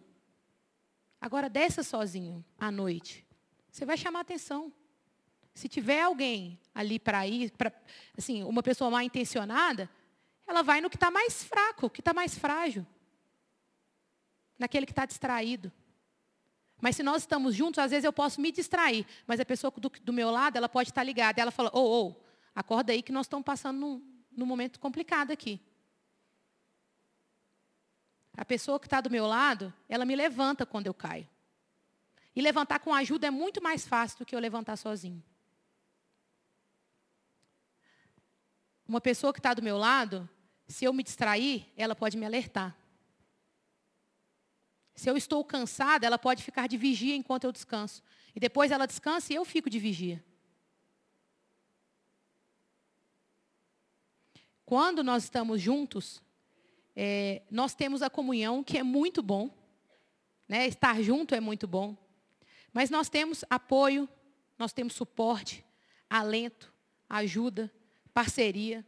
[1.22, 3.24] Agora, desça sozinho à noite.
[3.72, 4.74] Você vai chamar atenção.
[5.54, 7.72] Se tiver alguém ali para ir, pra,
[8.18, 9.88] assim, uma pessoa mal intencionada,
[10.48, 12.84] ela vai no que está mais fraco, que está mais frágil.
[14.62, 15.72] Naquele que está distraído.
[16.80, 19.90] Mas se nós estamos juntos, às vezes eu posso me distrair, mas a pessoa do,
[19.90, 21.42] do meu lado, ela pode estar ligada.
[21.42, 22.16] Ela fala, ô, oh, ô, oh,
[22.54, 25.60] acorda aí que nós estamos passando num, num momento complicado aqui.
[28.38, 31.28] A pessoa que está do meu lado, ela me levanta quando eu caio.
[32.36, 35.24] E levantar com ajuda é muito mais fácil do que eu levantar sozinho.
[38.88, 40.30] Uma pessoa que está do meu lado,
[40.68, 42.78] se eu me distrair, ela pode me alertar.
[44.96, 48.04] Se eu estou cansada, ela pode ficar de vigia enquanto eu descanso.
[48.36, 50.24] E depois ela descansa e eu fico de vigia.
[54.66, 56.22] Quando nós estamos juntos,
[56.96, 59.50] é, nós temos a comunhão, que é muito bom.
[60.48, 60.68] Né?
[60.68, 61.98] Estar junto é muito bom.
[62.72, 64.08] Mas nós temos apoio,
[64.58, 65.66] nós temos suporte,
[66.10, 66.74] alento,
[67.10, 67.72] ajuda,
[68.14, 68.86] parceria.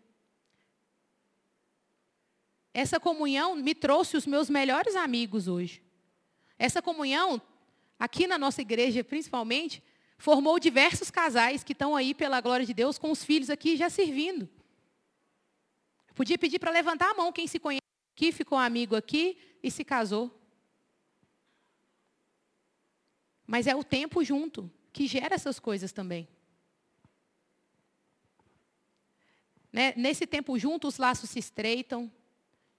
[2.74, 5.84] Essa comunhão me trouxe os meus melhores amigos hoje.
[6.64, 7.42] Essa comunhão,
[8.00, 9.84] aqui na nossa igreja principalmente,
[10.18, 13.90] formou diversos casais que estão aí, pela glória de Deus, com os filhos aqui já
[13.90, 14.50] servindo.
[16.16, 17.82] Podia pedir para levantar a mão quem se conhece
[18.16, 20.32] aqui, ficou amigo aqui e se casou.
[23.46, 26.30] Mas é o tempo junto que gera essas coisas também.
[29.70, 29.94] Né?
[29.98, 32.10] Nesse tempo junto, os laços se estreitam.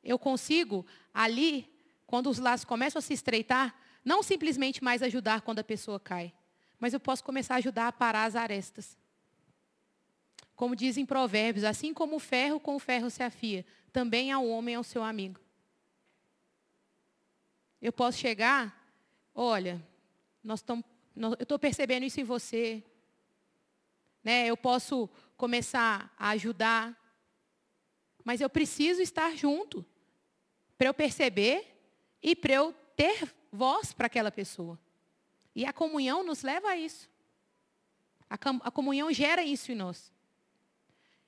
[0.02, 1.73] Eu consigo, ali,
[2.06, 6.32] quando os laços começam a se estreitar, não simplesmente mais ajudar quando a pessoa cai,
[6.78, 8.98] mas eu posso começar a ajudar a parar as arestas.
[10.54, 14.74] Como dizem provérbios, assim como o ferro com o ferro se afia, também ao homem
[14.74, 15.40] ao seu amigo.
[17.80, 18.86] Eu posso chegar,
[19.34, 19.84] olha,
[20.42, 20.84] nós estamos,
[21.16, 22.82] eu estou percebendo isso em você.
[24.22, 24.46] Né?
[24.46, 26.98] Eu posso começar a ajudar,
[28.24, 29.84] mas eu preciso estar junto
[30.78, 31.73] para eu perceber
[32.24, 34.80] e para eu ter voz para aquela pessoa.
[35.54, 37.08] E a comunhão nos leva a isso.
[38.30, 40.10] A, a comunhão gera isso em nós.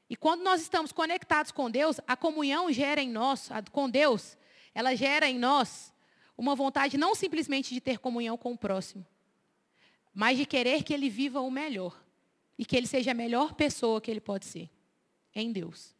[0.08, 4.38] E quando nós estamos conectados com Deus, a comunhão gera em nós, com Deus,
[4.74, 5.92] ela gera em nós
[6.36, 9.06] uma vontade não simplesmente de ter comunhão com o próximo,
[10.14, 12.02] mas de querer que ele viva o melhor
[12.58, 14.70] e que ele seja a melhor pessoa que ele pode ser
[15.34, 15.95] em Deus.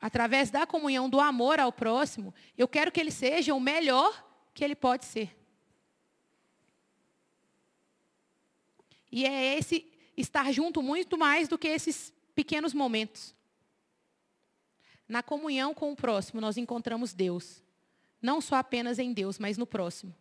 [0.00, 4.64] Através da comunhão do amor ao próximo, eu quero que ele seja o melhor que
[4.64, 5.36] ele pode ser.
[9.12, 9.86] E é esse
[10.16, 13.34] estar junto muito mais do que esses pequenos momentos.
[15.08, 17.62] Na comunhão com o próximo, nós encontramos Deus.
[18.22, 20.14] Não só apenas em Deus, mas no próximo.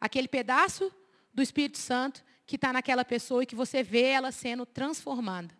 [0.00, 0.92] Aquele pedaço
[1.34, 5.56] do Espírito Santo que está naquela pessoa e que você vê ela sendo transformada.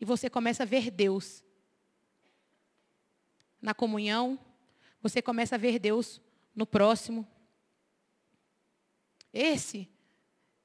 [0.00, 1.42] E você começa a ver Deus.
[3.62, 4.38] Na comunhão,
[5.00, 6.20] você começa a ver Deus
[6.54, 7.26] no próximo.
[9.32, 9.88] Esse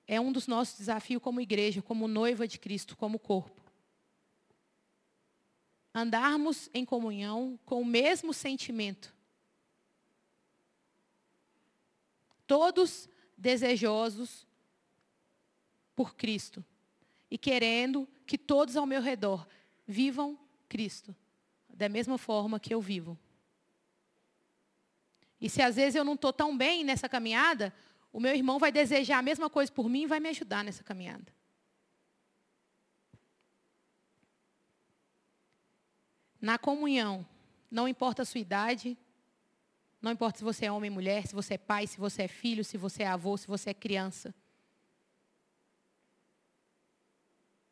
[0.05, 3.61] é um dos nossos desafios como igreja, como noiva de Cristo, como corpo.
[5.93, 9.15] Andarmos em comunhão com o mesmo sentimento
[12.47, 14.47] todos desejosos
[15.93, 16.63] por Cristo
[17.29, 19.45] e querendo que todos ao meu redor
[19.85, 21.13] vivam Cristo,
[21.77, 23.17] da mesma forma que eu vivo.
[25.39, 27.71] E se às vezes eu não estou tão bem nessa caminhada,
[28.11, 30.83] o meu irmão vai desejar a mesma coisa por mim e vai me ajudar nessa
[30.83, 31.31] caminhada.
[36.41, 37.25] Na comunhão,
[37.69, 38.97] não importa a sua idade,
[40.01, 42.27] não importa se você é homem ou mulher, se você é pai, se você é
[42.27, 44.33] filho, se você é avô, se você é criança.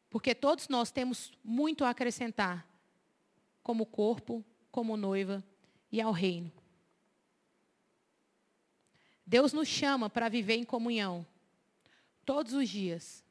[0.10, 2.68] Porque todos nós temos muito a acrescentar,
[3.66, 5.44] como corpo, como noiva
[5.92, 6.52] e ao reino.
[9.26, 11.26] Deus nos chama para viver em comunhão
[12.24, 13.26] todos os dias,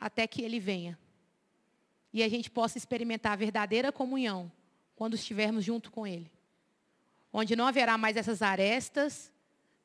[0.00, 0.98] até que Ele venha.
[2.12, 4.50] E a gente possa experimentar a verdadeira comunhão
[4.96, 6.28] quando estivermos junto com Ele.
[7.32, 9.30] Onde não haverá mais essas arestas,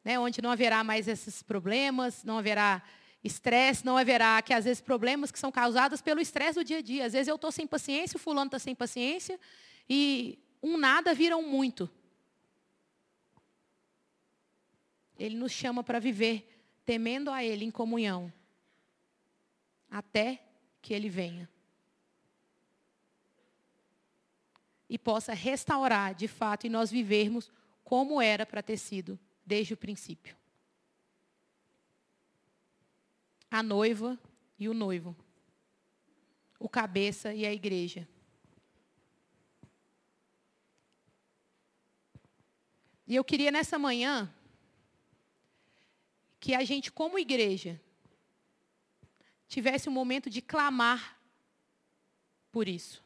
[0.03, 0.17] né?
[0.17, 2.81] onde não haverá mais esses problemas, não haverá
[3.23, 6.81] estresse, não haverá que às vezes problemas que são causados pelo estresse do dia a
[6.81, 7.05] dia.
[7.05, 9.39] Às vezes eu estou sem paciência, o fulano está sem paciência,
[9.89, 11.89] e um nada vira um muito.
[15.17, 16.47] Ele nos chama para viver
[16.83, 18.33] temendo a Ele em comunhão,
[19.89, 20.43] até
[20.81, 21.47] que Ele venha.
[24.89, 27.51] E possa restaurar, de fato, e nós vivermos
[27.83, 30.40] como era para ter sido desde o princípio.
[33.51, 34.17] A noiva
[34.57, 35.15] e o noivo.
[36.57, 38.07] O cabeça e a igreja.
[43.05, 44.33] E eu queria nessa manhã
[46.39, 47.79] que a gente, como igreja,
[49.49, 51.19] tivesse um momento de clamar
[52.53, 53.03] por isso.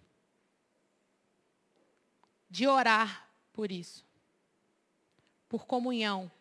[2.48, 4.06] De orar por isso.
[5.50, 6.32] Por comunhão.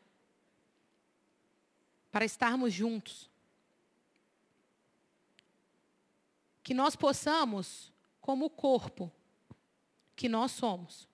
[2.12, 3.30] Para estarmos juntos.
[6.64, 9.12] Que nós possamos, como corpo
[10.16, 11.08] que nós somos,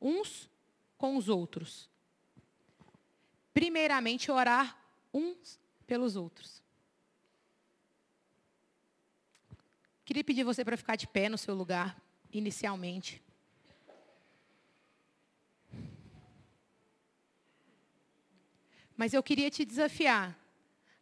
[0.00, 0.48] uns
[0.96, 1.90] com os outros.
[3.52, 4.78] Primeiramente, orar
[5.12, 6.62] uns pelos outros.
[10.04, 12.00] Queria pedir você para ficar de pé no seu lugar,
[12.32, 13.22] inicialmente.
[18.96, 20.38] Mas eu queria te desafiar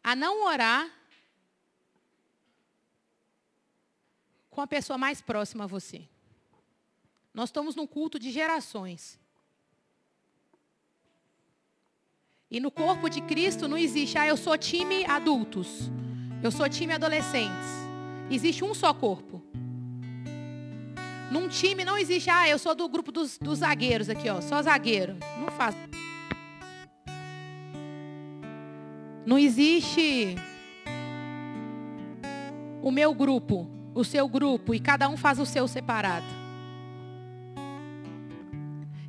[0.02, 0.90] a não orar
[4.50, 6.02] com a pessoa mais próxima a você.
[7.32, 9.18] Nós estamos num culto de gerações.
[12.50, 15.88] E no corpo de Cristo não existe, ah, eu sou time adultos,
[16.42, 17.68] eu sou time adolescentes.
[18.28, 19.40] Existe um só corpo.
[21.30, 24.60] Num time não existe, ah, eu sou do grupo dos, dos zagueiros aqui, ó, só
[24.60, 25.16] zagueiro.
[25.38, 25.76] Não faz.
[29.24, 30.34] Não existe
[32.82, 36.26] o meu grupo, o seu grupo, e cada um faz o seu separado.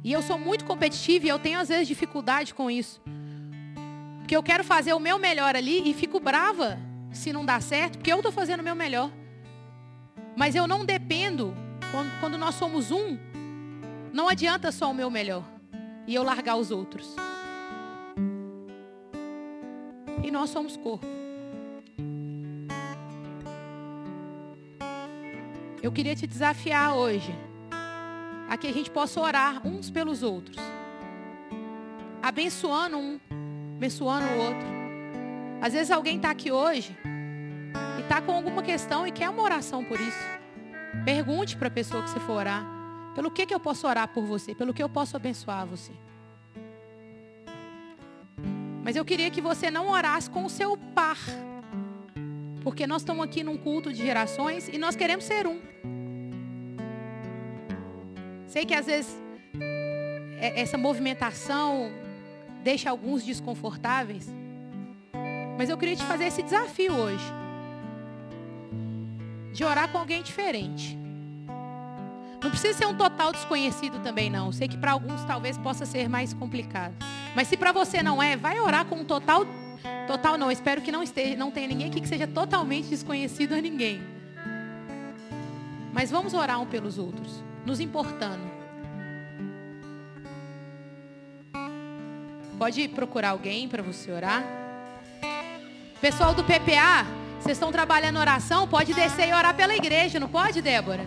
[0.03, 2.99] E eu sou muito competitiva e eu tenho às vezes dificuldade com isso.
[4.19, 6.79] Porque eu quero fazer o meu melhor ali e fico brava
[7.11, 9.11] se não dá certo, porque eu estou fazendo o meu melhor.
[10.35, 11.53] Mas eu não dependo,
[11.91, 13.17] quando, quando nós somos um,
[14.11, 15.43] não adianta só o meu melhor
[16.07, 17.15] e eu largar os outros.
[20.23, 21.20] E nós somos corpo.
[25.81, 27.33] Eu queria te desafiar hoje
[28.47, 30.57] a que a gente possa orar uns pelos outros,
[32.21, 33.19] abençoando um
[33.75, 34.67] abençoando o outro.
[35.59, 36.95] Às vezes alguém está aqui hoje
[37.97, 40.19] e está com alguma questão e quer uma oração por isso.
[41.03, 42.63] Pergunte para a pessoa que você for orar.
[43.15, 44.53] Pelo que, que eu posso orar por você?
[44.53, 45.91] Pelo que eu posso abençoar você?
[48.83, 51.17] Mas eu queria que você não orasse com o seu par.
[52.61, 55.59] Porque nós estamos aqui num culto de gerações e nós queremos ser um.
[58.47, 59.21] Sei que às vezes
[60.39, 61.91] é, essa movimentação
[62.63, 64.27] deixa alguns desconfortáveis.
[65.57, 67.25] Mas eu queria te fazer esse desafio hoje.
[69.53, 70.97] De orar com alguém diferente.
[72.41, 74.51] Não precisa ser um total desconhecido também, não.
[74.51, 76.95] Sei que para alguns talvez possa ser mais complicado.
[77.35, 79.45] Mas se para você não é, vai orar com um total.
[80.07, 83.61] Total não, espero que não esteja, não tenha ninguém aqui que seja totalmente desconhecido a
[83.61, 84.01] ninguém.
[85.93, 88.41] Mas vamos orar um pelos outros, nos importando.
[92.57, 94.43] Pode procurar alguém para você orar.
[95.99, 97.05] Pessoal do PPA,
[97.39, 98.67] vocês estão trabalhando oração?
[98.67, 101.05] Pode descer e orar pela igreja, não pode, Débora?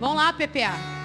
[0.00, 0.97] Vão lá, PPA.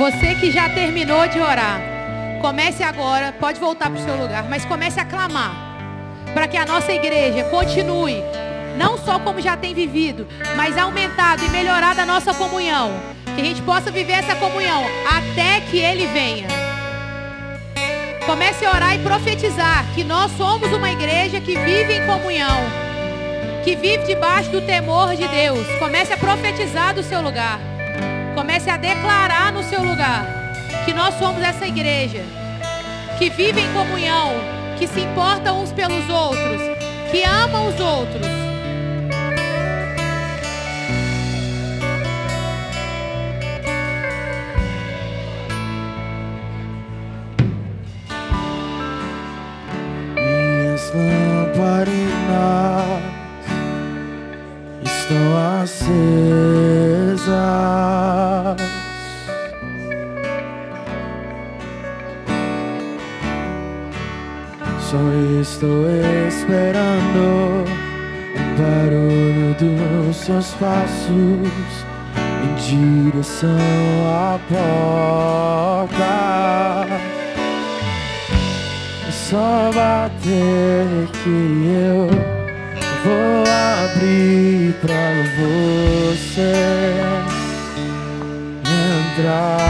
[0.00, 1.78] Você que já terminou de orar,
[2.40, 5.54] comece agora, pode voltar para o seu lugar, mas comece a clamar
[6.32, 8.16] para que a nossa igreja continue,
[8.78, 10.26] não só como já tem vivido,
[10.56, 12.90] mas aumentado e melhorado a nossa comunhão.
[13.34, 16.48] Que a gente possa viver essa comunhão até que Ele venha.
[18.24, 22.56] Comece a orar e profetizar que nós somos uma igreja que vive em comunhão,
[23.62, 25.66] que vive debaixo do temor de Deus.
[25.78, 27.69] Comece a profetizar do seu lugar.
[28.40, 30.24] Comece a declarar no seu lugar
[30.86, 32.24] que nós somos essa igreja
[33.18, 34.32] que vive em comunhão,
[34.78, 36.62] que se importa uns pelos outros,
[37.10, 38.39] que ama os outros.
[81.06, 81.28] Que
[81.66, 82.08] eu
[83.04, 83.44] vou
[83.82, 86.52] abrir pra você
[89.12, 89.60] entrar.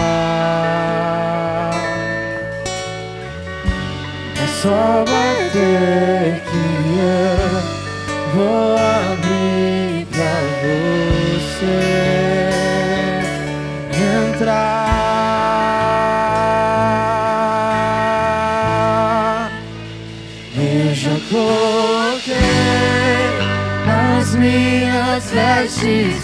[4.43, 6.20] É só bater
[25.91, 26.20] is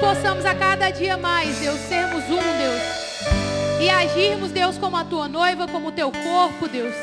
[0.00, 3.80] possamos a cada dia mais, Deus, sermos um, Deus.
[3.80, 6.94] E agirmos, Deus, como a tua noiva, como o teu corpo, Deus.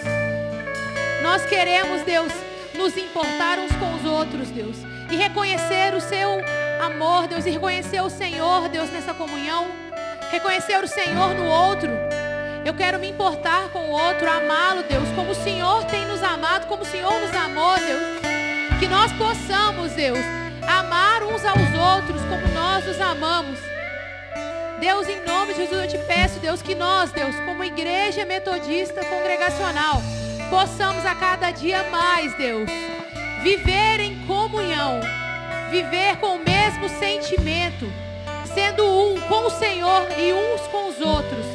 [1.22, 2.32] Nós queremos, Deus,
[2.76, 4.76] nos importar uns com os outros, Deus.
[5.12, 6.42] E reconhecer o seu
[6.84, 9.68] amor, Deus, e reconhecer o Senhor, Deus, nessa comunhão.
[10.32, 11.90] Reconhecer o Senhor no outro.
[12.66, 16.68] Eu quero me importar com o outro, amá-lo, Deus, como o Senhor tem nos amado,
[16.68, 18.80] como o Senhor nos amou, Deus.
[18.80, 20.43] Que nós possamos, Deus,
[20.94, 23.58] amar uns aos outros como nós os amamos.
[24.80, 29.04] Deus, em nome de Jesus, eu te peço, Deus, que nós, Deus, como igreja metodista
[29.04, 30.00] congregacional,
[30.52, 32.70] possamos a cada dia mais, Deus,
[33.42, 35.00] viver em comunhão,
[35.72, 37.92] viver com o mesmo sentimento,
[38.54, 41.46] sendo um com o Senhor e uns com os outros.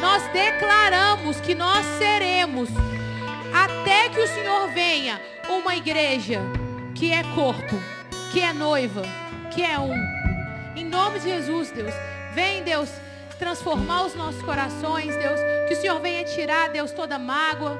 [0.00, 2.70] Nós declaramos que nós seremos,
[3.52, 5.20] até que o Senhor venha,
[5.50, 6.40] uma igreja
[6.94, 7.76] que é corpo,
[8.30, 9.02] que é noiva,
[9.52, 9.94] que é um.
[10.76, 11.92] Em nome de Jesus, Deus,
[12.32, 12.88] vem, Deus,
[13.38, 17.76] transformar os nossos corações, Deus, que o Senhor venha tirar, Deus, toda mágoa,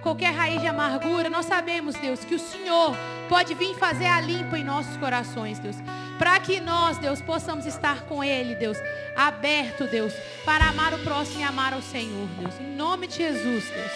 [0.00, 1.28] qualquer raiz de amargura.
[1.28, 2.96] Nós sabemos, Deus, que o Senhor
[3.28, 5.76] pode vir fazer a limpa em nossos corações, Deus.
[6.18, 8.78] Para que nós, Deus, possamos estar com Ele, Deus,
[9.14, 10.14] aberto, Deus,
[10.44, 12.58] para amar o próximo e amar ao Senhor, Deus.
[12.58, 13.92] Em nome de Jesus, Deus.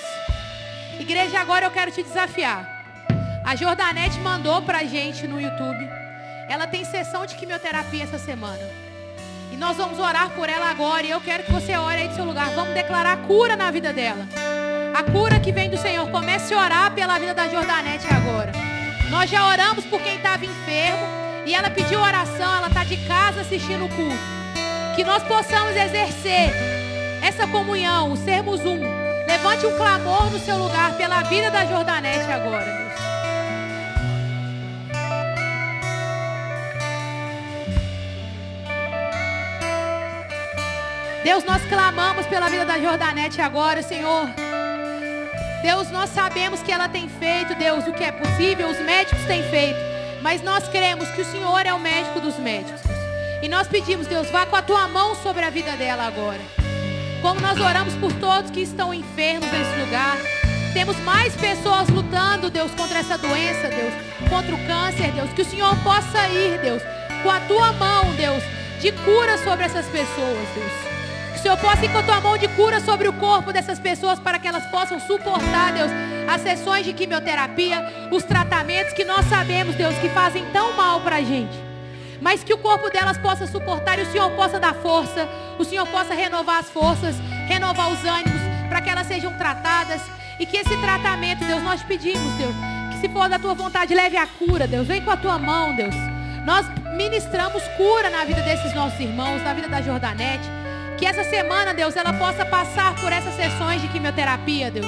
[1.01, 2.76] Igreja, agora eu quero te desafiar.
[3.47, 5.89] A Jordanete mandou pra gente no YouTube.
[6.49, 8.59] Ela tem sessão de quimioterapia essa semana.
[9.53, 11.07] E nós vamos orar por ela agora.
[11.07, 12.51] E eu quero que você ore aí do seu lugar.
[12.57, 14.27] Vamos declarar cura na vida dela.
[14.93, 16.11] A cura que vem do Senhor.
[16.11, 18.51] Comece a orar pela vida da Jordanete agora.
[19.11, 21.07] Nós já oramos por quem estava enfermo.
[21.47, 22.53] E ela pediu oração.
[22.57, 24.19] Ela está de casa assistindo o culto.
[24.97, 26.51] Que nós possamos exercer
[27.23, 28.81] essa comunhão, sermos um.
[29.25, 32.86] Levante um clamor no seu lugar pela vida da Jordanete agora,
[41.27, 41.43] Deus.
[41.43, 44.29] Nós clamamos pela vida da Jordanete agora, Senhor.
[45.61, 49.43] Deus, nós sabemos que ela tem feito, Deus, o que é possível, os médicos têm
[49.51, 49.77] feito.
[50.23, 52.81] Mas nós cremos que o Senhor é o médico dos médicos.
[53.43, 56.41] E nós pedimos, Deus, vá com a tua mão sobre a vida dela agora.
[57.21, 60.17] Como nós oramos por todos que estão enfermos nesse lugar.
[60.75, 63.95] Temos mais pessoas lutando, Deus, contra essa doença, Deus,
[64.31, 65.33] contra o câncer, Deus.
[65.33, 66.83] Que o Senhor possa ir, Deus,
[67.25, 68.45] com a tua mão, Deus,
[68.81, 70.96] de cura sobre essas pessoas, Deus.
[71.47, 74.37] Senhor possa ir com a tua mão de cura sobre o corpo dessas pessoas para
[74.37, 75.93] que elas possam suportar, Deus,
[76.27, 81.19] as sessões de quimioterapia, os tratamentos que nós sabemos, Deus, que fazem tão mal para
[81.19, 81.57] a gente.
[82.21, 85.87] Mas que o corpo delas possa suportar e o Senhor possa dar força, o Senhor
[85.87, 87.15] possa renovar as forças,
[87.47, 90.03] renovar os ânimos, para que elas sejam tratadas.
[90.41, 92.57] E que esse tratamento, Deus, nós pedimos, Deus,
[92.91, 94.89] que se for da tua vontade, leve a cura, Deus.
[94.89, 95.95] Vem com a tua mão, Deus.
[96.45, 96.67] Nós
[96.97, 100.66] ministramos cura na vida desses nossos irmãos, na vida da Jordanete.
[100.99, 104.87] Que essa semana, Deus, ela possa passar por essas sessões de quimioterapia, Deus.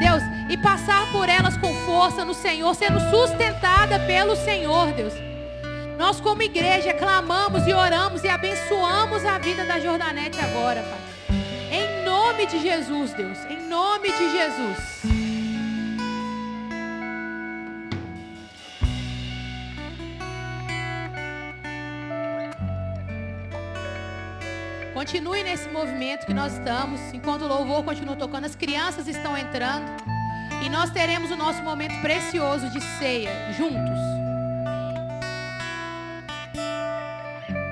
[0.00, 5.12] Deus, e passar por elas com força no Senhor, sendo sustentada pelo Senhor, Deus.
[5.98, 11.36] Nós, como igreja, clamamos e oramos e abençoamos a vida da Jordanete agora, Pai.
[11.70, 13.38] Em nome de Jesus, Deus.
[13.48, 15.21] Em nome de Jesus.
[24.94, 27.00] Continue nesse movimento que nós estamos.
[27.14, 29.90] Enquanto o louvor continua tocando, as crianças estão entrando.
[30.64, 33.98] E nós teremos o nosso momento precioso de ceia juntos.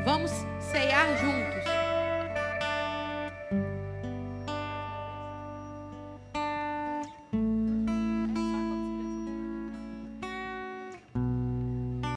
[0.05, 0.31] Vamos
[0.73, 1.40] ceiar juntos.